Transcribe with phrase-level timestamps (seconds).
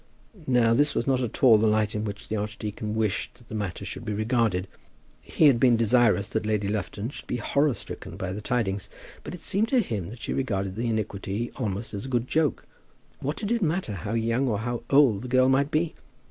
[0.47, 3.53] Now this was not at all the light in which the archdeacon wished that the
[3.53, 4.67] matter should be regarded.
[5.21, 8.89] He had been desirous that Lady Lufton should be horror stricken by the tidings,
[9.23, 12.65] but it seemed to him that she regarded the iniquity almost as a good joke.
[13.19, 15.93] What did it matter how young or how old the girl might be?